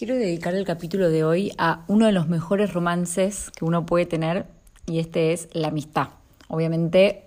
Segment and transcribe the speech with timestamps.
[0.00, 4.06] Quiero dedicar el capítulo de hoy a uno de los mejores romances que uno puede
[4.06, 4.46] tener
[4.86, 6.08] y este es la amistad.
[6.48, 7.24] Obviamente,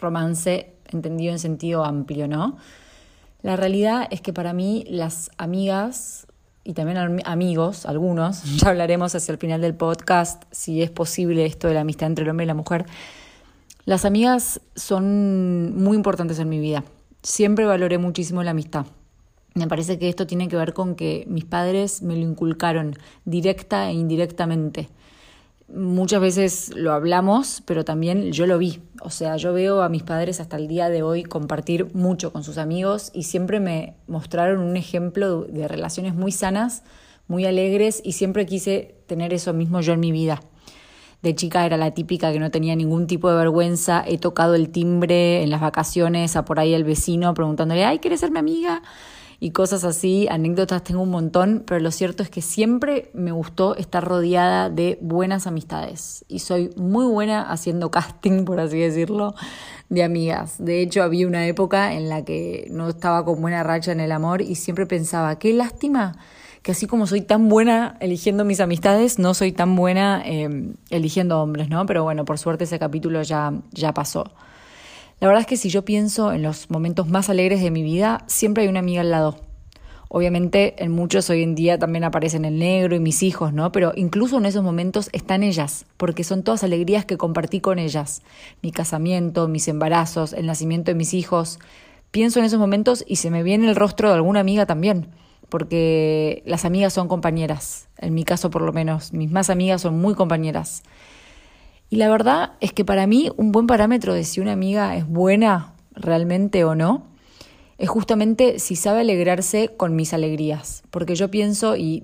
[0.00, 2.56] romance entendido en sentido amplio, ¿no?
[3.42, 6.26] La realidad es que para mí las amigas
[6.64, 11.68] y también amigos, algunos, ya hablaremos hacia el final del podcast si es posible esto
[11.68, 12.86] de la amistad entre el hombre y la mujer,
[13.84, 16.82] las amigas son muy importantes en mi vida.
[17.22, 18.86] Siempre valoré muchísimo la amistad.
[19.54, 23.90] Me parece que esto tiene que ver con que mis padres me lo inculcaron directa
[23.90, 24.88] e indirectamente.
[25.74, 28.80] Muchas veces lo hablamos, pero también yo lo vi.
[29.02, 32.42] O sea, yo veo a mis padres hasta el día de hoy compartir mucho con
[32.42, 36.84] sus amigos y siempre me mostraron un ejemplo de relaciones muy sanas,
[37.26, 40.40] muy alegres y siempre quise tener eso mismo yo en mi vida.
[41.20, 44.04] De chica era la típica que no tenía ningún tipo de vergüenza.
[44.06, 48.20] He tocado el timbre en las vacaciones a por ahí el vecino preguntándole, ay, ¿quieres
[48.20, 48.82] ser mi amiga?
[49.40, 53.76] Y cosas así, anécdotas tengo un montón, pero lo cierto es que siempre me gustó
[53.76, 59.34] estar rodeada de buenas amistades y soy muy buena haciendo casting, por así decirlo,
[59.88, 60.56] de amigas.
[60.58, 64.10] De hecho, había una época en la que no estaba con buena racha en el
[64.10, 66.16] amor y siempre pensaba, qué lástima
[66.62, 71.40] que así como soy tan buena eligiendo mis amistades, no soy tan buena em, eligiendo
[71.40, 71.86] hombres, ¿no?
[71.86, 74.32] Pero bueno, por suerte ese capítulo ya, ya pasó.
[75.20, 78.22] La verdad es que si yo pienso en los momentos más alegres de mi vida,
[78.28, 79.40] siempre hay una amiga al lado.
[80.08, 83.72] Obviamente en muchos hoy en día también aparecen el negro y mis hijos, ¿no?
[83.72, 88.22] Pero incluso en esos momentos están ellas, porque son todas alegrías que compartí con ellas.
[88.62, 91.58] Mi casamiento, mis embarazos, el nacimiento de mis hijos.
[92.12, 95.08] Pienso en esos momentos y se me viene el rostro de alguna amiga también,
[95.48, 99.98] porque las amigas son compañeras, en mi caso por lo menos, mis más amigas son
[99.98, 100.84] muy compañeras.
[101.90, 105.06] Y la verdad es que para mí un buen parámetro de si una amiga es
[105.06, 107.06] buena realmente o no,
[107.78, 110.82] es justamente si sabe alegrarse con mis alegrías.
[110.90, 112.02] Porque yo pienso, y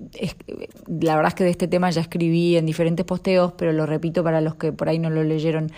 [0.87, 4.23] la verdad es que de este tema ya escribí en diferentes posteos, pero lo repito
[4.23, 5.71] para los que por ahí no lo leyeron,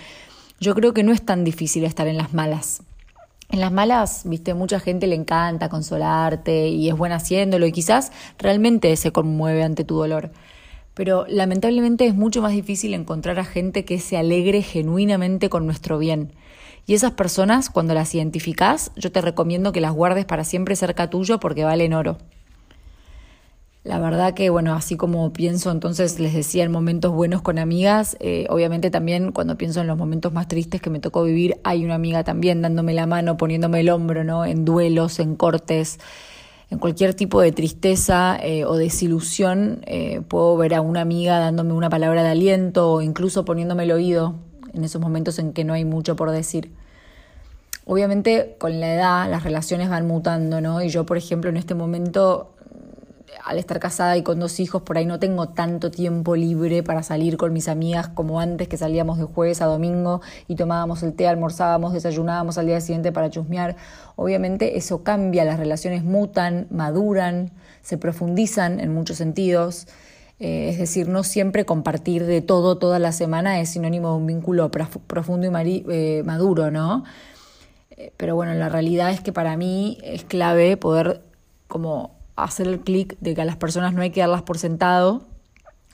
[0.59, 2.83] yo creo que no es tan difícil estar en las malas.
[3.49, 8.11] En las malas, viste, mucha gente le encanta consolarte y es buena haciéndolo y quizás
[8.37, 10.31] realmente se conmueve ante tu dolor
[10.97, 15.99] pero lamentablemente es mucho más difícil encontrar a gente que se alegre genuinamente con nuestro
[15.99, 16.33] bien.
[16.87, 21.11] Y esas personas, cuando las identificás, yo te recomiendo que las guardes para siempre cerca
[21.11, 22.17] tuyo porque valen oro.
[23.83, 28.17] La verdad que, bueno, así como pienso, entonces les decía en momentos buenos con amigas,
[28.19, 31.85] eh, obviamente también cuando pienso en los momentos más tristes que me tocó vivir, hay
[31.85, 34.45] una amiga también dándome la mano, poniéndome el hombro, ¿no?
[34.45, 35.99] En duelos, en cortes,
[36.69, 41.73] en cualquier tipo de tristeza eh, o desilusión, eh, puedo ver a una amiga dándome
[41.73, 44.35] una palabra de aliento o incluso poniéndome el oído
[44.73, 46.71] en esos momentos en que no hay mucho por decir.
[47.85, 50.81] Obviamente con la edad las relaciones van mutando, ¿no?
[50.81, 52.53] Y yo, por ejemplo, en este momento
[53.43, 57.03] al estar casada y con dos hijos, por ahí no tengo tanto tiempo libre para
[57.03, 61.13] salir con mis amigas como antes, que salíamos de jueves a domingo y tomábamos el
[61.13, 63.75] té, almorzábamos, desayunábamos al día siguiente para chusmear.
[64.15, 67.51] Obviamente eso cambia, las relaciones mutan, maduran,
[67.81, 69.87] se profundizan en muchos sentidos.
[70.39, 74.27] Eh, es decir, no siempre compartir de todo toda la semana es sinónimo de un
[74.27, 77.03] vínculo profundo y eh, maduro, ¿no?
[77.91, 81.21] Eh, pero bueno, la realidad es que para mí es clave poder
[81.67, 85.27] como hacer el clic de que a las personas no hay que darlas por sentado,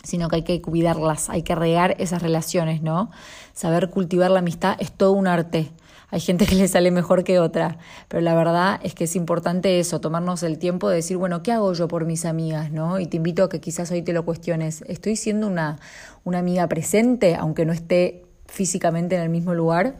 [0.04, 3.09] sino que hay que cuidarlas, hay que regar esas relaciones, ¿no?
[3.54, 5.72] Saber cultivar la amistad es todo un arte.
[6.12, 7.78] Hay gente que le sale mejor que otra,
[8.08, 11.53] pero la verdad es que es importante eso, tomarnos el tiempo de decir, bueno, ¿qué
[11.53, 13.00] hago yo por mis amigas, no?
[13.00, 14.84] Y te invito a que quizás hoy te lo cuestiones.
[14.88, 15.80] ¿Estoy siendo una,
[16.24, 19.96] una amiga presente, aunque no esté físicamente en el mismo lugar?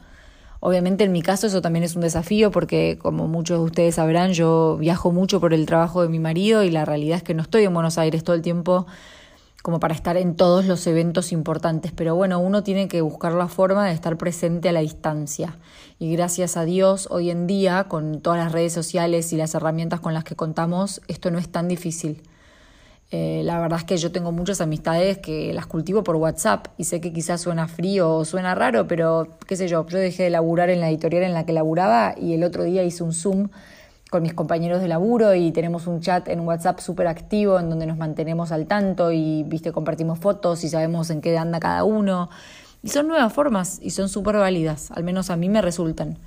[0.66, 4.32] Obviamente en mi caso eso también es un desafío porque como muchos de ustedes sabrán
[4.32, 7.42] yo viajo mucho por el trabajo de mi marido y la realidad es que no
[7.42, 8.86] estoy en Buenos Aires todo el tiempo
[9.62, 13.48] como para estar en todos los eventos importantes, pero bueno, uno tiene que buscar la
[13.48, 15.58] forma de estar presente a la distancia.
[15.98, 20.00] Y gracias a Dios, hoy en día, con todas las redes sociales y las herramientas
[20.00, 22.22] con las que contamos, esto no es tan difícil.
[23.16, 26.82] Eh, la verdad es que yo tengo muchas amistades que las cultivo por WhatsApp y
[26.82, 30.30] sé que quizás suena frío o suena raro, pero qué sé yo, yo dejé de
[30.30, 33.50] laburar en la editorial en la que laburaba y el otro día hice un Zoom
[34.10, 37.86] con mis compañeros de laburo y tenemos un chat en WhatsApp súper activo en donde
[37.86, 42.30] nos mantenemos al tanto y viste compartimos fotos y sabemos en qué anda cada uno.
[42.82, 46.18] Y son nuevas formas y son súper válidas, al menos a mí me resultan.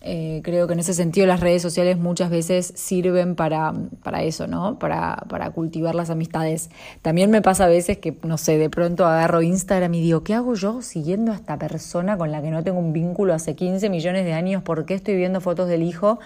[0.00, 3.74] Eh, creo que en ese sentido las redes sociales muchas veces sirven para,
[4.04, 4.78] para eso, ¿no?
[4.78, 6.70] Para, para cultivar las amistades.
[7.02, 10.34] También me pasa a veces que, no sé, de pronto agarro Instagram y digo, ¿qué
[10.34, 13.88] hago yo siguiendo a esta persona con la que no tengo un vínculo hace 15
[13.90, 14.62] millones de años?
[14.62, 16.20] ¿Por qué estoy viendo fotos del hijo?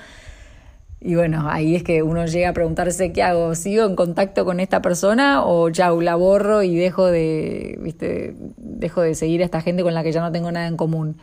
[1.05, 4.61] Y bueno, ahí es que uno llega a preguntarse qué hago, ¿sigo en contacto con
[4.61, 8.37] esta persona o ya la borro y dejo de, ¿viste?
[8.57, 11.17] dejo de seguir a esta gente con la que ya no tengo nada en común?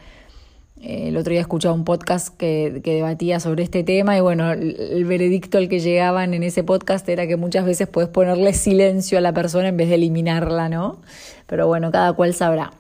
[0.82, 5.06] Eh, el otro día escuchaba un podcast que, debatía sobre este tema y bueno, el,
[5.06, 9.22] veredicto al que llegaban en ese podcast era que muchas veces puedes ponerle silencio a
[9.22, 11.02] la persona en vez de eliminarla, ¿no?
[11.48, 12.72] Pero bueno, cada cual sabrá.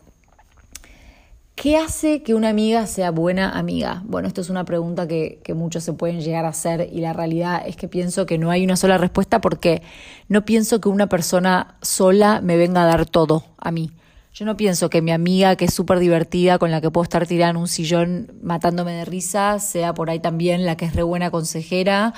[1.62, 4.02] ¿Qué hace que una amiga sea buena amiga?
[4.06, 7.64] Bueno, esto es una pregunta que, muchos se pueden llegar a hacer y la realidad
[7.68, 9.82] es que pienso que no hay una sola respuesta porque
[10.30, 13.92] no pienso que una persona sola me venga a dar todo a mí.
[14.40, 17.28] Yo no pienso que mi amiga, que es súper divertida, con la que puedo estar
[17.28, 21.04] tirada en un sillón matándome de risa, sea por ahí también la que es re
[21.04, 22.14] buena consejera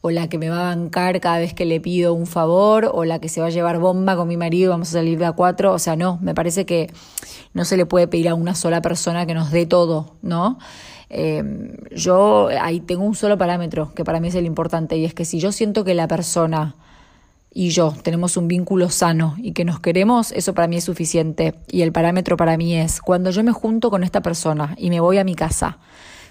[0.00, 3.04] o la que me va a bancar cada vez que le pido un favor, o
[3.04, 5.26] la que se va a llevar bomba con mi marido y vamos a salir de
[5.26, 5.74] a cuatro.
[5.74, 6.90] O sea, no, me parece que
[7.52, 10.58] no se le puede pedir a una sola persona que nos dé todo, ¿no?
[11.10, 11.44] Eh,
[11.94, 15.26] yo ahí tengo un solo parámetro que para mí es el importante y es que
[15.26, 16.74] si yo siento que la persona
[17.58, 21.54] y yo tenemos un vínculo sano y que nos queremos, eso para mí es suficiente.
[21.68, 25.00] Y el parámetro para mí es cuando yo me junto con esta persona y me
[25.00, 25.78] voy a mi casa,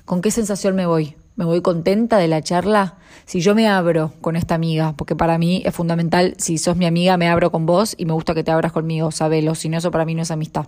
[0.05, 1.15] ¿con qué sensación me voy?
[1.35, 2.99] ¿Me voy contenta de la charla?
[3.25, 6.85] Si yo me abro con esta amiga, porque para mí es fundamental, si sos mi
[6.85, 9.79] amiga, me abro con vos y me gusta que te abras conmigo, sabelo, si no,
[9.79, 10.67] eso para mí no es amistad.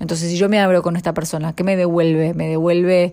[0.00, 2.32] Entonces, si yo me abro con esta persona, ¿qué me devuelve?
[2.32, 3.12] ¿Me devuelve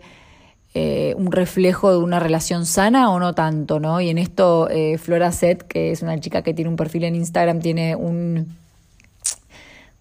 [0.74, 3.80] eh, un reflejo de una relación sana o no tanto?
[3.80, 4.02] ¿no?
[4.02, 7.16] Y en esto, eh, Flora Set, que es una chica que tiene un perfil en
[7.16, 8.61] Instagram, tiene un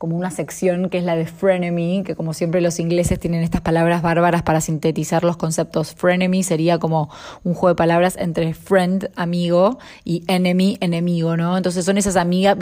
[0.01, 3.61] como una sección que es la de frenemy, que como siempre los ingleses tienen estas
[3.61, 5.93] palabras bárbaras para sintetizar los conceptos.
[5.95, 7.11] Frenemy sería como
[7.45, 11.55] un juego de palabras entre friend, amigo, y enemy, enemigo, ¿no?
[11.55, 12.57] Entonces son esas amigas,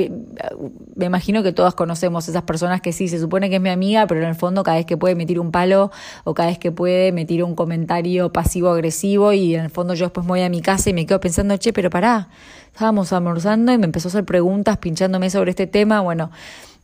[0.96, 4.08] me imagino que todas conocemos esas personas que sí, se supone que es mi amiga,
[4.08, 5.92] pero en el fondo cada vez que puede me tira un palo
[6.24, 10.06] o cada vez que puede me tira un comentario pasivo-agresivo y en el fondo yo
[10.06, 12.30] después me voy a mi casa y me quedo pensando, che, pero pará,
[12.72, 16.32] estábamos almorzando y me empezó a hacer preguntas pinchándome sobre este tema, bueno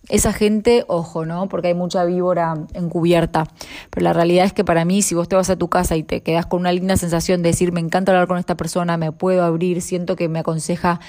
[0.09, 1.49] esa gente, ojo, ¿no?
[1.49, 3.47] Porque hay mucha víbora encubierta.
[3.91, 6.03] Pero la realidad es que para mí, si vos te vas a tu casa y
[6.03, 9.13] te quedas con una linda sensación de decir, me encanta hablar con esta persona, me
[9.13, 11.01] puedo abrir, siento que me aconseja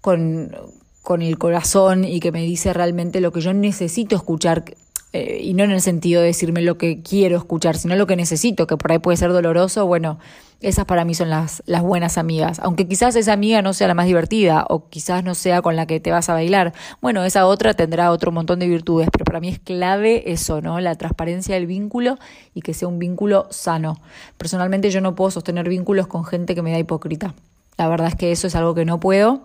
[0.00, 0.56] con,
[1.02, 4.64] con el corazón y que me dice realmente lo que yo necesito escuchar,
[5.12, 8.16] eh, y no en el sentido de decirme lo que quiero escuchar, sino lo que
[8.16, 10.18] necesito, que por ahí puede ser doloroso, bueno,
[10.60, 12.60] esas para mí son las, las buenas amigas.
[12.60, 15.86] Aunque quizás esa amiga no sea la más divertida o quizás no sea con la
[15.86, 19.40] que te vas a bailar, bueno, esa otra tendrá otro montón de virtudes, pero para
[19.40, 20.78] mí es clave eso, ¿no?
[20.80, 22.18] La transparencia del vínculo
[22.54, 24.00] y que sea un vínculo sano.
[24.36, 27.34] Personalmente yo no puedo sostener vínculos con gente que me da hipócrita.
[27.80, 29.40] La verdad es que eso es algo que no puedo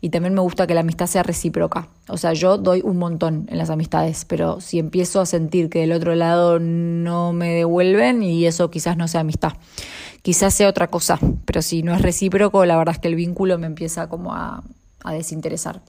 [0.00, 1.88] y también me gusta que la amistad sea recíproca.
[2.06, 5.80] O sea, yo doy un montón en las amistades, pero si empiezo a sentir que
[5.80, 9.54] del otro lado no me devuelven y eso quizás no sea amistad.
[10.22, 13.58] Quizás sea otra cosa, pero si no es recíproco, la verdad es que el vínculo
[13.58, 14.62] me empieza como a,
[15.02, 15.82] a desinteresar.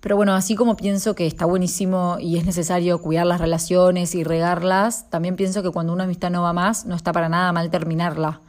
[0.00, 4.24] Pero bueno, así como pienso que está buenísimo y es necesario cuidar las relaciones y
[4.24, 7.70] regarlas, también pienso que cuando una amistad no va más, no está para nada mal
[7.70, 8.40] terminarla.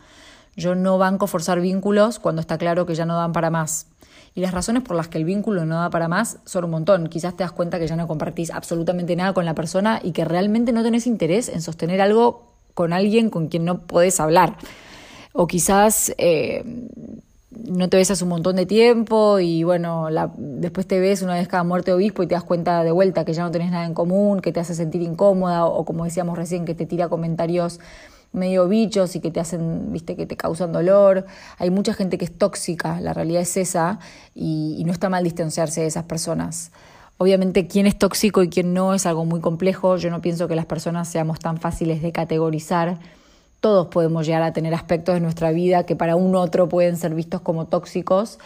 [0.55, 3.87] Yo no banco forzar vínculos cuando está claro que ya no dan para más.
[4.35, 7.07] Y las razones por las que el vínculo no da para más son un montón.
[7.07, 10.25] Quizás te das cuenta que ya no compartís absolutamente nada con la persona y que
[10.25, 14.57] realmente no tenés interés en sostener algo con alguien con quien no podés hablar.
[15.33, 16.63] O quizás eh,
[17.51, 21.47] no te ves hace un montón de tiempo y bueno, después te ves una vez
[21.47, 23.93] cada muerte obispo y te das cuenta de vuelta que ya no tenés nada en
[23.93, 27.79] común, que te hace sentir incómoda o como decíamos recién, que te tira comentarios
[28.33, 31.25] medio bichos y que te hacen, viste, que te causan dolor.
[31.57, 33.99] Hay mucha gente que es tóxica, la realidad es esa,
[34.35, 36.71] y, no está mal distanciarse de esas personas.
[37.17, 39.97] Obviamente quién es tóxico y quién no es algo muy complejo.
[39.97, 42.97] Yo no pienso que las personas seamos tan fáciles de categorizar.
[43.61, 47.13] Todos podemos llegar a tener aspectos de nuestra vida que para un otro pueden ser
[47.13, 48.39] vistos como tóxicos.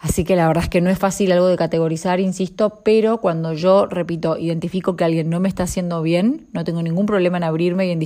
[0.00, 3.52] Así que la verdad es que no es fácil algo de categorizar, insisto, pero cuando
[3.52, 7.44] yo, repito, identifico que alguien no me está haciendo bien, no tengo ningún problema en
[7.44, 7.98] abrirme y en,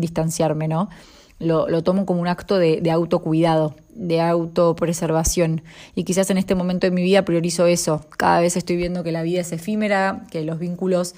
[0.00, 0.88] distanciarme, ¿no?
[1.38, 5.62] Lo, lo, tomo como un acto de, de autocuidado, de autopreservación.
[5.94, 8.06] Y quizás en este momento de mi vida priorizo eso.
[8.16, 11.14] Cada vez estoy viendo que la vida es efímera, que los vínculos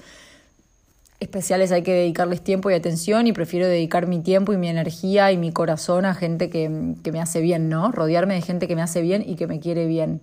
[1.21, 5.31] especiales hay que dedicarles tiempo y atención y prefiero dedicar mi tiempo y mi energía
[5.31, 7.91] y mi corazón a gente que, que, me hace bien, ¿no?
[7.91, 10.19] Rodearme de gente que me hace bien y que me quiere bien.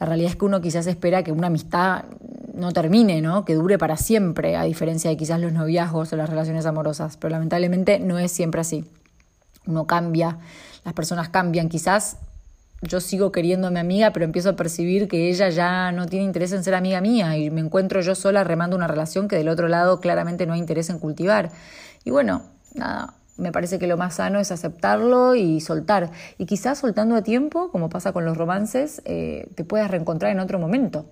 [0.00, 2.06] La realidad es que uno quizás espera que una amistad
[2.54, 3.44] no termine, ¿no?
[3.44, 7.30] Que dure para siempre, a diferencia de quizás los noviazgos o las relaciones amorosas, pero
[7.30, 8.84] lamentablemente no es siempre así.
[9.66, 10.38] Uno cambia,
[10.84, 12.16] las personas cambian, quizás
[12.82, 16.24] yo sigo queriendo a mi amiga, pero empiezo a percibir que ella ya no tiene
[16.24, 19.48] interés en ser amiga mía y me encuentro yo sola remando una relación que del
[19.48, 21.50] otro lado claramente no hay interés en cultivar.
[22.04, 22.42] Y bueno,
[22.74, 26.10] nada, me parece que lo más sano es aceptarlo y soltar.
[26.38, 30.40] Y quizás soltando a tiempo, como pasa con los romances, eh, te puedas reencontrar en
[30.40, 31.06] otro momento.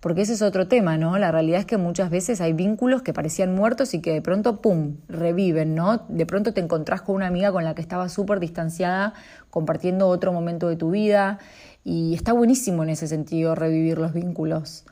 [0.00, 1.18] Porque ese es otro tema, ¿no?
[1.18, 4.60] La realidad es que muchas veces hay vínculos que parecían muertos y que de pronto,
[4.60, 6.04] ¡pum!, reviven, ¿no?
[6.08, 9.14] De pronto te encontrás con una amiga con la que estabas súper distanciada,
[9.50, 11.38] compartiendo otro momento de tu vida.
[11.82, 14.84] Y está buenísimo en ese sentido revivir los vínculos.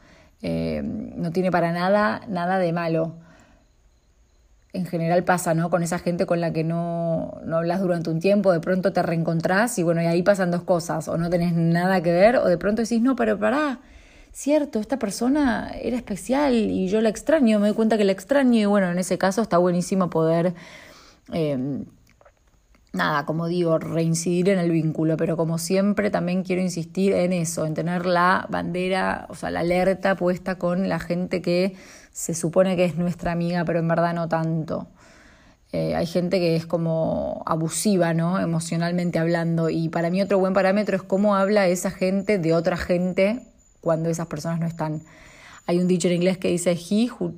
[0.43, 3.15] Eh, no tiene para nada, nada de malo
[4.77, 5.71] en general pasa, ¿no?
[5.71, 9.03] Con esa gente con la que no, no hablas durante un tiempo, de pronto te
[9.03, 12.47] reencontrás y bueno, y ahí pasan dos cosas, o no tenés nada que ver, o
[12.47, 13.81] de pronto decís, no, pero pará,
[14.37, 18.61] cierto, esta persona era especial y yo la extraño, me doy cuenta que la extraño
[18.61, 20.55] y bueno, en ese caso está buenísimo poder,
[21.33, 21.87] em,
[22.93, 27.64] nada, como digo, reincidir en el vínculo, pero como siempre también quiero insistir en eso,
[27.64, 31.75] en tener la bandera, o sea, la alerta puesta con la gente que
[32.12, 34.87] se supone que es nuestra amiga, pero en verdad no tanto.
[35.73, 38.38] Eh, hay gente que es como abusiva, ¿no?
[38.40, 39.71] Emocionalmente hablando.
[39.71, 43.43] Y para mí otro buen parámetro es cómo habla esa gente de otra gente
[43.80, 45.02] cuando esas personas no están.
[45.66, 47.35] Hay un dicho en inglés que dice, he who...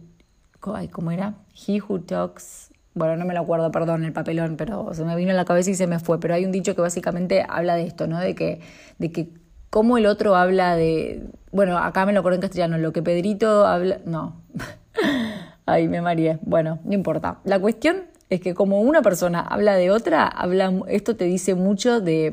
[0.61, 1.35] ¿Cómo era?
[1.67, 2.71] He who talks...
[2.95, 5.71] Bueno, no me lo acuerdo, perdón, el papelón, pero se me vino a la cabeza
[5.71, 6.19] y se me fue.
[6.19, 8.19] Pero hay un dicho que básicamente habla de esto, ¿no?
[8.19, 8.61] De que,
[8.99, 9.31] de que
[9.71, 11.23] cómo el otro habla de...
[11.53, 14.01] Bueno, acá me lo acuerdo en castellano, lo que Pedrito habla...
[14.05, 14.43] No.
[15.67, 16.39] Ay, me mareé.
[16.43, 17.39] Bueno, no importa.
[17.45, 22.01] La cuestión es que como una persona habla de otra, habla, esto te dice mucho
[22.01, 22.33] de,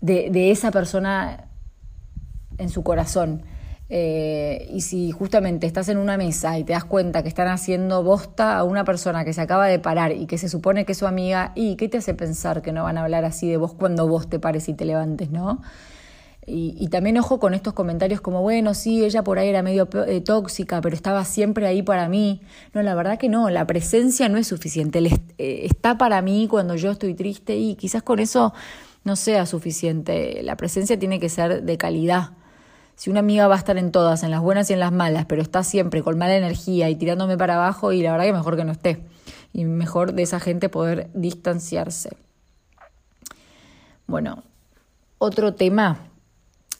[0.00, 1.48] de, de esa persona
[2.62, 3.42] en su corazón.
[3.94, 8.02] Eh, y si justamente estás en una mesa y te das cuenta que están haciendo
[8.02, 10.98] bosta a una persona que se acaba de parar y que se supone que es
[10.98, 13.74] su amiga, ¿y qué te hace pensar que no van a hablar así de vos
[13.74, 15.60] cuando vos te pares y te levantes, no?
[16.44, 20.20] Y, también ojo con estos comentarios como, bueno, sí, ella por ahí era medio eh,
[20.20, 22.40] tóxica, pero estaba siempre ahí para mí.
[22.74, 24.98] No, la verdad que no, la presencia no es suficiente.
[25.38, 28.52] Eh, está para mí cuando yo estoy triste y quizás con eso
[29.04, 30.42] no sea suficiente.
[30.42, 32.32] La presencia tiene que ser de calidad.
[33.02, 35.26] Si una amiga va a estar en todas, en las buenas y en las malas,
[35.26, 38.56] pero está siempre con mala energía y tirándome para abajo, y la verdad que mejor
[38.56, 39.02] que no esté.
[39.52, 42.16] Y mejor de esa gente poder distanciarse.
[44.06, 44.44] Bueno,
[45.18, 46.11] otro tema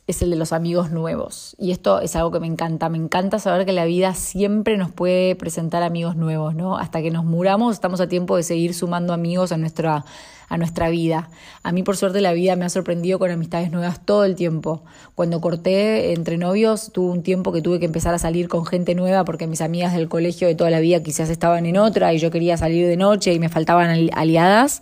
[0.08, 1.54] es el de los amigos nuevos.
[1.58, 2.88] Y esto es algo que me encanta.
[2.88, 6.76] Me encanta saber que la vida siempre nos puede presentar amigos nuevos, ¿no?
[6.76, 10.04] Hasta que nos muramos estamos a tiempo de seguir sumando amigos a nuestra,
[10.48, 11.30] a nuestra vida.
[11.62, 14.82] A mí, por suerte, la vida me ha sorprendido con amistades nuevas todo el tiempo.
[15.14, 18.96] Cuando corté entre novios, tuve un tiempo que tuve que empezar a salir con gente
[18.96, 22.18] nueva porque mis amigas del colegio de toda la vida quizás estaban en otra y
[22.18, 24.80] yo quería salir de noche y me faltaban aliadas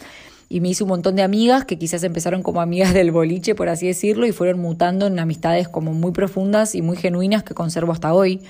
[0.52, 3.68] y me hice un montón de amigas que quizás empezaron como amigas del boliche, por
[3.68, 7.92] así decirlo, y fueron mutando en amistades como muy profundas y muy genuinas que conservo
[7.92, 8.40] hasta hoy.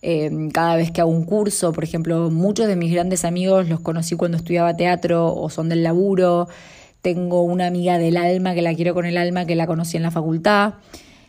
[0.00, 3.80] Eh, cada vez que hago un curso, por ejemplo, muchos de mis grandes amigos los
[3.80, 6.48] conocí cuando estudiaba teatro o son del laburo.
[7.02, 10.02] Tengo una amiga del alma que la quiero con el alma que la conocí en
[10.02, 10.74] la facultad.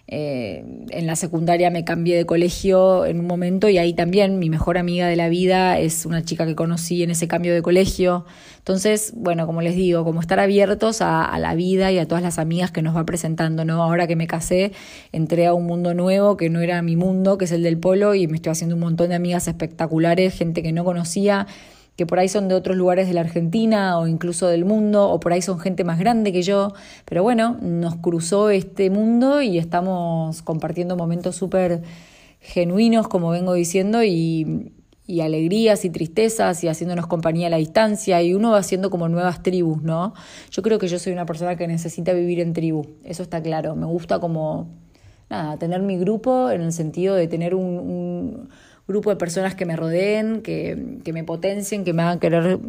[0.07, 4.51] Eh, en la secundaria me cambié de colegio en un momento y ahí también mi
[4.51, 8.25] mejor amiga de la vida es una chica que conocí en ese cambio de colegio.
[8.59, 12.37] Entonces, bueno, como les digo, como estar abiertos a, la vida y a todas las
[12.37, 13.81] amigas que nos va presentando, ¿no?
[13.81, 14.73] Ahora que me casé,
[15.11, 18.15] entré a un mundo nuevo que no era mi mundo, que es el del polo,
[18.15, 21.47] y me estoy haciendo un montón de amigas espectaculares, gente que no conocía
[21.95, 25.19] que por ahí son de otros lugares de la Argentina o incluso del mundo, o
[25.19, 26.73] por ahí son gente más grande que yo,
[27.05, 31.83] pero bueno, nos cruzó este mundo y estamos compartiendo momentos súper
[32.41, 34.73] genuinos, como vengo diciendo, y,
[35.07, 38.21] y alegrías y tristezas y haciéndonos compañía a la distancia.
[38.21, 40.13] Y uno va haciendo como nuevas tribus, ¿no?
[40.51, 43.75] Yo creo que yo soy una persona que necesita vivir en tribu, eso está claro,
[43.75, 44.67] me gusta como,
[45.29, 48.49] nada, tener mi grupo en el sentido de tener un
[48.87, 52.59] grupo de personas que me rodeen, que, que me potencien, que me hagan querer,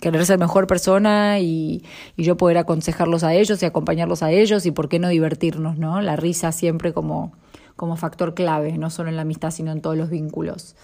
[0.00, 1.82] querer ser mejor persona y,
[2.16, 5.78] y, yo poder aconsejarlos a ellos y acompañarlos a ellos y por qué no divertirnos,
[5.78, 6.00] ¿no?
[6.02, 7.32] La risa siempre como,
[7.76, 10.76] como factor clave, no solo en la amistad, sino en todos los vínculos.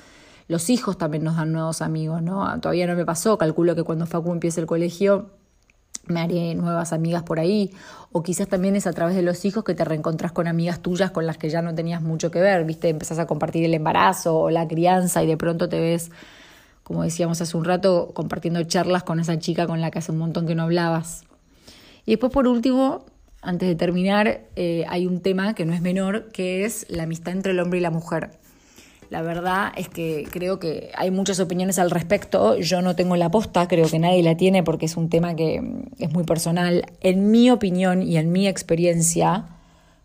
[0.49, 2.61] Los hijos también nos dan nuevos amigos, ¿no?
[2.61, 5.31] Todavía no me pasó, calculo que cuando Facu empiece el colegio
[6.07, 7.71] me haré nuevas amigas por ahí,
[8.13, 11.11] o quizás también es a través de los hijos que te reencontrás con amigas tuyas
[11.11, 14.39] con las que ya no tenías mucho que ver, viste, empezás a compartir el embarazo
[14.39, 16.11] o la crianza y de pronto te ves,
[16.83, 20.19] como decíamos hace un rato, compartiendo charlas con esa chica con la que hace un
[20.19, 21.25] montón que no hablabas.
[22.07, 23.07] Y después por último,
[23.41, 27.33] antes de terminar, eh, hay un tema que no es menor, que es la amistad
[27.33, 28.31] entre el hombre y la mujer.
[29.11, 32.57] La verdad es que creo que hay muchas opiniones al respecto.
[32.59, 35.61] Yo no tengo la posta, creo que nadie la tiene porque es un tema que
[35.99, 36.87] es muy personal.
[37.01, 39.47] En mi opinión y en mi experiencia,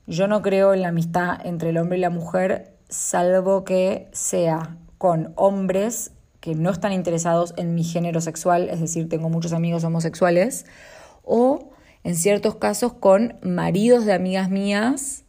[0.08, 4.78] yo no creo en la amistad entre el hombre y la mujer, salvo que sea
[4.98, 9.84] con hombres que no están interesados en mi género sexual, es decir, tengo muchos amigos
[9.84, 10.66] homosexuales,
[11.24, 11.70] o
[12.04, 15.26] en ciertos casos con maridos de amigas mías,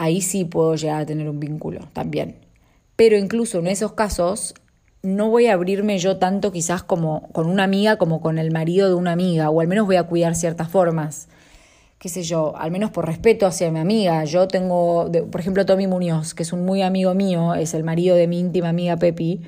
[0.00, 2.36] ahí sí puedo llegar a tener un vínculo también.
[2.96, 4.54] Pero incluso en esos casos
[5.02, 8.88] no voy a abrirme yo tanto quizás como con una amiga como con el marido
[8.88, 11.28] de una amiga, o al menos voy a cuidar ciertas formas.
[11.98, 14.24] Qué sé yo, al menos por respeto hacia mi amiga.
[14.24, 18.16] Yo tengo, por ejemplo, Tommy Muñoz, que es un muy amigo mío, es el marido
[18.16, 19.42] de mi íntima amiga Pepi.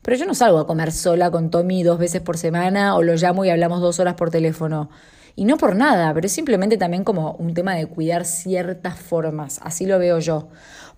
[0.00, 3.16] Pero yo no salgo a comer sola con Tommy dos veces por semana o lo
[3.16, 4.88] llamo y hablamos dos horas por teléfono.
[5.36, 9.60] Y no por nada, pero es simplemente también como un tema de cuidar ciertas formas.
[9.62, 10.48] Así lo veo yo.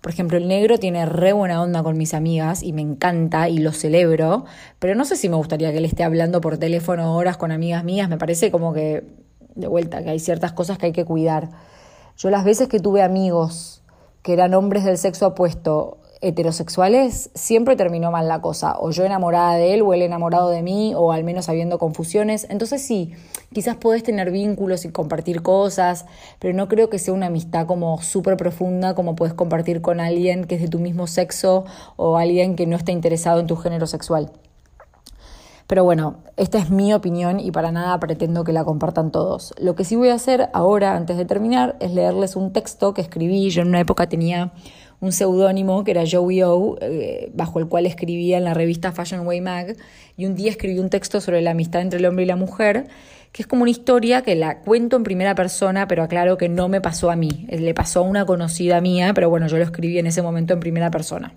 [0.01, 3.59] Por ejemplo, el negro tiene re buena onda con mis amigas y me encanta y
[3.59, 4.43] lo celebro,
[4.79, 7.85] pero no sé si me gustaría que él esté hablando por teléfono horas con amigas
[7.85, 9.05] mías, me parece como que,
[9.55, 11.51] de vuelta, que hay ciertas cosas que hay que cuidar.
[12.17, 13.81] Yo las veces que tuve amigos
[14.23, 18.75] que eran hombres del sexo opuesto heterosexuales, siempre terminó mal la cosa.
[18.79, 22.47] O yo enamorada de él, o él enamorado de mí, o al menos habiendo confusiones.
[22.49, 23.13] Entonces sí,
[23.53, 26.05] quizás podés tener vínculos y compartir cosas,
[26.39, 30.45] pero no creo que sea una amistad como súper profunda como puedes compartir con alguien
[30.45, 31.65] que es de tu mismo sexo
[31.95, 34.31] o alguien que no está interesado en tu género sexual.
[35.67, 39.53] Pero bueno, esta es mi opinión y para nada pretendo que la compartan todos.
[39.57, 43.01] Lo que sí voy a hacer ahora, antes de terminar, es leerles un texto que
[43.01, 43.49] escribí.
[43.49, 44.51] Yo en una época tenía
[45.03, 49.27] un seudónimo que era Joey O, eh, bajo el cual escribía en la revista Fashion
[49.27, 49.75] Way Mag,
[50.15, 52.87] y un día escribí un texto sobre la amistad entre el hombre y la mujer,
[53.33, 56.69] que es como una historia que la cuento en primera persona, pero aclaro que no
[56.69, 59.63] me pasó a mí, eh, le pasó a una conocida mía, pero bueno, yo lo
[59.65, 61.35] escribí en ese momento en primera persona.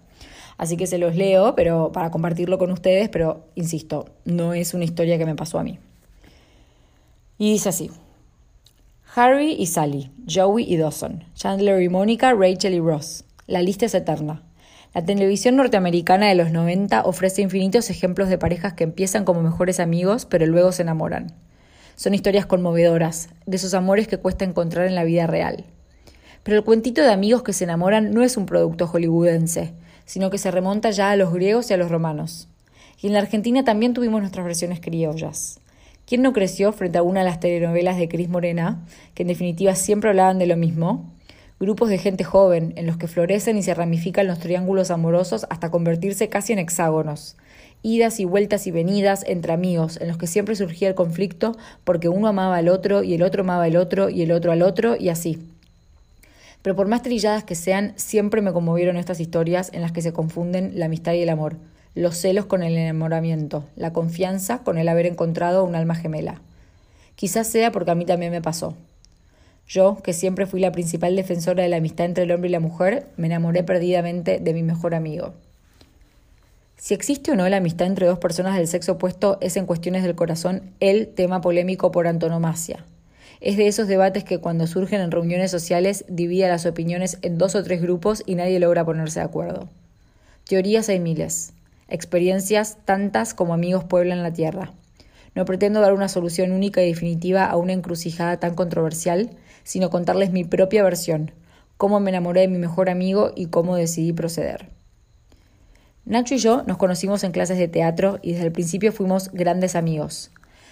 [0.58, 4.84] Así que se los leo, pero para compartirlo con ustedes, pero insisto, no es una
[4.84, 5.80] historia que me pasó a mí.
[7.36, 7.90] Y dice así.
[9.16, 13.25] Harry y Sally, Joey y Dawson, Chandler y Mónica, Rachel y Ross.
[13.46, 14.42] La lista es eterna.
[14.92, 19.78] La televisión norteamericana de los 90 ofrece infinitos ejemplos de parejas que empiezan como mejores
[19.78, 21.32] amigos, pero luego se enamoran.
[21.94, 25.64] Son historias conmovedoras, de esos amores que cuesta encontrar en la vida real.
[26.42, 29.74] Pero el cuentito de amigos que se enamoran no es un producto hollywoodense,
[30.06, 32.48] sino que se remonta ya a los griegos y a los romanos.
[33.00, 35.60] Y en la Argentina también tuvimos nuestras versiones criollas.
[36.04, 39.76] ¿Quién no creció frente a una de las telenovelas de Cris Morena, que en definitiva
[39.76, 41.12] siempre hablaban de lo mismo?
[41.58, 45.70] Grupos de gente joven en los que florecen y se ramifican los triángulos amorosos hasta
[45.70, 47.36] convertirse casi en hexágonos,
[47.82, 52.08] idas y vueltas y venidas entre amigos en los que siempre surgía el conflicto porque
[52.08, 54.96] uno amaba al otro y el otro amaba al otro y el otro al otro
[54.98, 55.38] y así.
[56.62, 60.12] Pero por más trilladas que sean, siempre me conmovieron estas historias en las que se
[60.12, 61.56] confunden la amistad y el amor,
[61.94, 66.40] los celos con el enamoramiento, la confianza con el haber encontrado un alma gemela.
[67.14, 68.74] Quizás sea porque a mí también me pasó.
[69.68, 72.60] Yo, que siempre fui la principal defensora de la amistad entre el hombre y la
[72.60, 75.34] mujer, me enamoré perdidamente de mi mejor amigo.
[76.76, 80.02] Si existe o no la amistad entre dos personas del sexo opuesto es en cuestiones
[80.02, 82.84] del corazón el tema polémico por antonomasia.
[83.40, 87.54] Es de esos debates que cuando surgen en reuniones sociales divide las opiniones en dos
[87.54, 89.68] o tres grupos y nadie logra ponerse de acuerdo.
[90.46, 91.54] Teorías hay miles,
[91.88, 94.72] experiencias tantas como amigos pueblan la tierra.
[95.34, 99.30] No pretendo dar una solución única y definitiva a una encrucijada tan controversial,
[99.66, 101.32] sino contarles mi propia versión,
[101.76, 104.70] cómo me enamoré de mi mejor amigo y cómo decidí proceder.
[106.04, 109.74] Nacho y yo nos conocimos en clases de teatro y desde el principio fuimos grandes
[109.74, 110.30] amigos.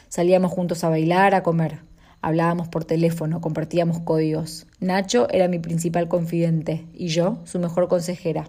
[0.09, 1.81] Salíamos juntos a bailar, a comer.
[2.23, 4.69] Hablábamos por teléfono, compartíamos códigos.
[4.79, 8.49] Nacho era mi principal confidente y yo su mejor consejera.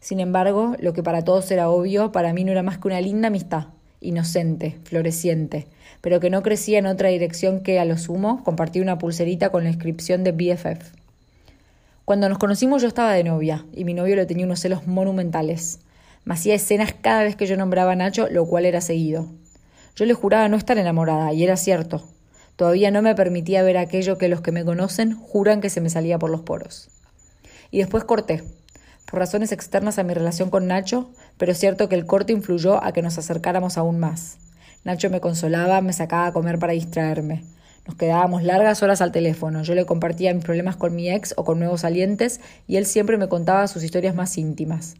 [0.00, 3.02] Sin embargo, lo que para todos era obvio, para mí no era más que una
[3.02, 3.66] linda amistad,
[4.00, 5.66] inocente, floreciente,
[6.00, 9.64] pero que no crecía en otra dirección que, a lo sumo, compartir una pulserita con
[9.64, 10.92] la inscripción de BFF.
[12.04, 15.80] Cuando nos conocimos yo estaba de novia, y mi novio le tenía unos celos monumentales.
[16.24, 19.26] Me hacía escenas cada vez que yo nombraba a Nacho, lo cual era seguido.
[19.94, 22.02] Yo le juraba no estar enamorada, y era cierto.
[22.56, 25.90] Todavía no me permitía ver aquello que los que me conocen juran que se me
[25.90, 26.90] salía por los poros.
[27.70, 28.42] Y después corté,
[29.10, 32.82] por razones externas a mi relación con Nacho, pero es cierto que el corte influyó
[32.82, 34.38] a que nos acercáramos aún más.
[34.82, 37.44] Nacho me consolaba, me sacaba a comer para distraerme.
[37.86, 39.62] Nos quedábamos largas horas al teléfono.
[39.62, 43.18] Yo le compartía mis problemas con mi ex o con nuevos salientes y él siempre
[43.18, 44.96] me contaba sus historias más íntimas.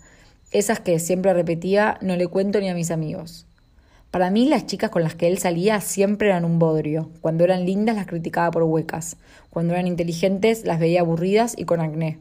[0.50, 3.46] Esas que siempre repetía, no le cuento ni a mis amigos.
[4.10, 7.10] Para mí las chicas con las que él salía siempre eran un bodrio.
[7.20, 9.16] Cuando eran lindas las criticaba por huecas.
[9.48, 12.18] Cuando eran inteligentes las veía aburridas y con acné.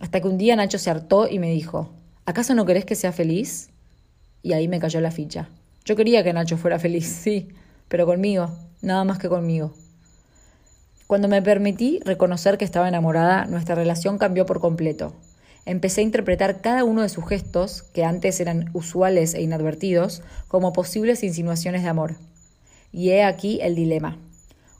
[0.00, 1.90] Hasta que un día Nacho se hartó y me dijo,
[2.24, 3.68] ¿acaso no querés que sea feliz?
[4.42, 5.48] Y ahí me cayó la ficha.
[5.88, 7.48] Yo quería que Nacho fuera feliz, sí,
[7.88, 8.50] pero conmigo,
[8.82, 9.72] nada más que conmigo.
[11.06, 15.14] Cuando me permití reconocer que estaba enamorada, nuestra relación cambió por completo.
[15.64, 20.74] Empecé a interpretar cada uno de sus gestos, que antes eran usuales e inadvertidos, como
[20.74, 22.16] posibles insinuaciones de amor.
[22.92, 24.18] Y he aquí el dilema.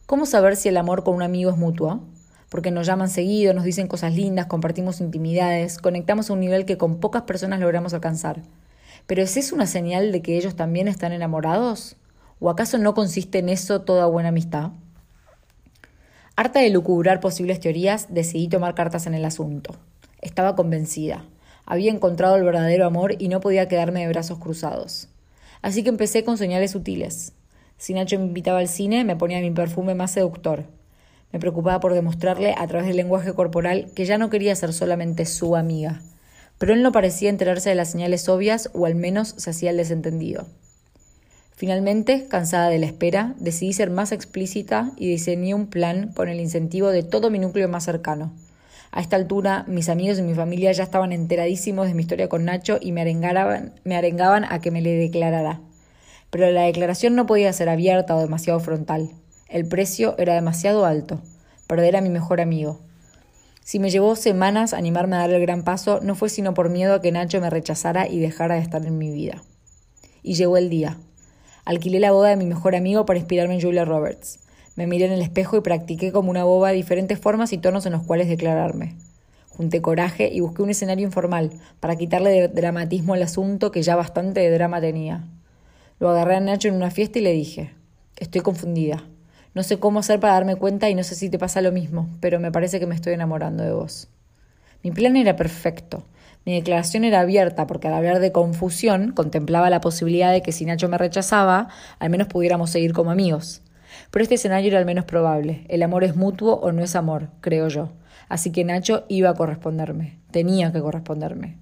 [0.05, 2.03] ¿Cómo saber si el amor con un amigo es mutuo?
[2.51, 6.77] Porque nos llaman seguido, nos dicen cosas lindas, compartimos intimidades, conectamos a un nivel que
[6.77, 8.43] con pocas personas logramos alcanzar.
[9.09, 11.97] Pero ¿es eso una señal de que ellos también están enamorados?
[12.41, 14.73] ¿O acaso no consiste en eso toda buena amistad?
[16.37, 19.75] Harta de lucubrar posibles teorías, decidí tomar cartas en el asunto.
[20.21, 21.25] Estaba convencida.
[21.65, 25.09] Había encontrado el verdadero amor y no podía quedarme de brazos cruzados.
[25.63, 27.33] Así que empecé con señales sutiles.
[27.79, 30.67] Si Nacho me invitaba al cine, me ponía mi perfume más seductor.
[31.33, 35.25] Me preocupaba por demostrarle a través del lenguaje corporal que ya no quería ser solamente
[35.25, 36.03] su amiga.
[36.59, 39.77] Pero él no parecía enterarse de las señales obvias o al menos se hacía el
[39.77, 40.47] desentendido.
[41.57, 46.39] Finalmente, cansada de la espera, decidí ser más explícita y diseñé un plan con el
[46.39, 48.33] incentivo de todo mi núcleo más cercano.
[48.93, 52.45] A esta altura, mis amigos y mi familia ya estaban enteradísimos de mi historia con
[52.45, 55.61] Nacho y me arengaban, me a que me le declarara.
[56.31, 59.11] Pero la declaración no podía ser abierta o demasiado frontal.
[59.49, 61.21] El precio era demasiado alto.
[61.67, 62.79] Perder a mi mejor amigo.
[63.69, 66.95] Si me llevó semanas animarme a dar el gran paso, no fue sino por miedo
[66.95, 69.43] a que Nacho me rechazara y dejara de estar en mi vida.
[70.23, 70.97] Y llegó el día.
[71.67, 74.39] Alquilé la boda de mi mejor amigo para inspirarme en Julia Roberts.
[74.75, 77.93] Me miré en el espejo y practiqué como una boba diferentes formas y tonos en
[77.93, 78.97] los cuales declararme.
[79.51, 84.41] Junté coraje y busqué un escenario informal para quitarle dramatismo al asunto que ya bastante
[84.41, 85.29] de drama tenía.
[85.99, 87.75] Lo agarré a Nacho en una fiesta y le dije,
[88.17, 89.05] estoy confundida.
[89.59, 92.09] No sé cómo hacer para darme cuenta y no sé si te pasa lo mismo,
[92.21, 94.07] pero me parece que me estoy enamorando de vos.
[94.85, 96.05] Mi plan era perfecto.
[96.45, 100.65] Mi declaración era abierta porque al hablar de confusión contemplaba la posibilidad de que si
[100.65, 103.63] Nacho me rechazaba, al menos pudiéramos seguir como amigos.
[104.13, 105.67] Pero este escenario era el menos probable.
[105.67, 107.91] El amor es mutuo o no es amor, creo yo.
[108.29, 110.21] Así que Nacho iba a corresponderme.
[110.31, 111.57] Tenía que corresponderme.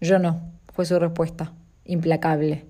[0.00, 1.54] Yo no, fue su respuesta,
[1.86, 2.66] implacable.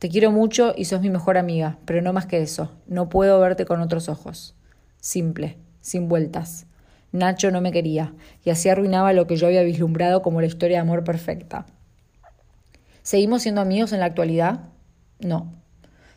[0.00, 2.72] Te quiero mucho y sos mi mejor amiga, pero no más que eso.
[2.86, 4.54] No puedo verte con otros ojos.
[4.98, 6.64] Simple, sin vueltas.
[7.12, 10.78] Nacho no me quería, y así arruinaba lo que yo había vislumbrado como la historia
[10.78, 11.66] de amor perfecta.
[13.02, 14.70] ¿Seguimos siendo amigos en la actualidad?
[15.18, 15.52] No.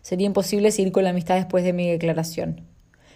[0.01, 2.61] Sería imposible seguir con la amistad después de mi declaración.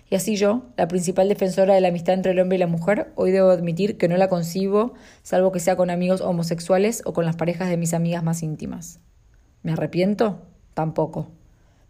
[0.09, 3.13] Y así yo, la principal defensora de la amistad entre el hombre y la mujer,
[3.15, 7.23] hoy debo admitir que no la concibo, salvo que sea con amigos homosexuales o con
[7.23, 8.99] las parejas de mis amigas más íntimas.
[9.63, 10.41] ¿Me arrepiento?
[10.77, 11.25] Tampoco.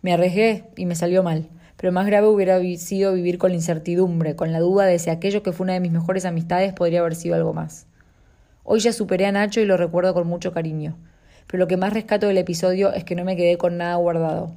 [0.02, 4.38] Me arriesgué y me salió mal, pero más grave hubiera sido vivir con la incertidumbre,
[4.38, 7.16] con la duda de si aquello que fue una de mis mejores amistades podría haber
[7.16, 7.86] sido algo más.
[8.64, 10.96] Hoy ya superé a Nacho y lo recuerdo con mucho cariño,
[11.48, 14.56] pero lo que más rescato del episodio es que no me quedé con nada guardado.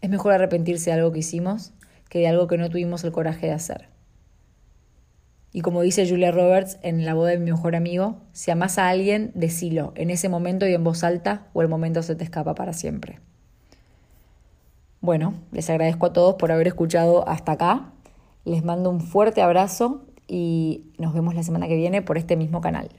[0.00, 1.72] Es mejor arrepentirse de algo que hicimos
[2.08, 3.88] que de algo que no tuvimos el coraje de hacer.
[5.52, 8.88] Y como dice Julia Roberts en La boda de mi mejor amigo, si amas a
[8.88, 12.56] alguien, decilo, en ese momento y en voz alta, o el momento se te escapa
[12.56, 13.20] para siempre.
[15.02, 17.92] Bueno, les agradezco a todos por haber escuchado hasta acá.
[18.44, 22.60] Les mando un fuerte abrazo y nos vemos la semana que viene por este mismo
[22.60, 22.90] canal.